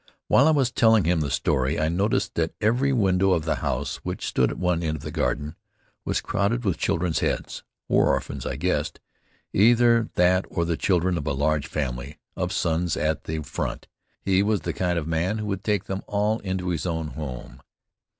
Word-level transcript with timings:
While 0.27 0.47
I 0.47 0.49
was 0.49 0.71
telling 0.71 1.03
him 1.03 1.19
the 1.21 1.29
story, 1.29 1.79
I 1.79 1.87
noticed 1.87 2.33
that 2.33 2.55
every 2.59 2.91
window 2.91 3.33
of 3.33 3.45
the 3.45 3.57
house, 3.57 3.97
which 3.97 4.25
stood 4.25 4.49
at 4.49 4.57
one 4.57 4.81
end 4.81 4.97
of 4.97 5.03
the 5.03 5.11
garden, 5.11 5.55
was 6.05 6.21
crowded 6.21 6.65
with 6.65 6.79
children's 6.79 7.19
heads. 7.19 7.61
War 7.87 8.07
orphans, 8.07 8.43
I 8.43 8.55
guessed. 8.55 8.99
Either 9.53 10.09
that 10.15 10.47
or 10.49 10.65
the 10.65 10.75
children 10.75 11.19
of 11.19 11.27
a 11.27 11.33
large 11.33 11.67
family 11.67 12.17
of 12.35 12.51
sons 12.51 12.97
at 12.97 13.25
the 13.25 13.43
front. 13.43 13.87
He 14.23 14.41
was 14.41 14.61
the 14.61 14.73
kind 14.73 14.97
of 14.97 15.05
man 15.05 15.37
who 15.37 15.45
would 15.45 15.63
take 15.63 15.83
them 15.83 16.01
all 16.07 16.39
into 16.39 16.69
his 16.69 16.87
own 16.87 17.09
home. 17.09 17.61